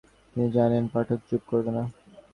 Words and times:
তিনি 0.29 0.47
জানেন 0.51 0.83
পাঠক 0.93 1.19
চুপ 1.29 1.41
করবে 1.49 1.71
না। 1.71 1.83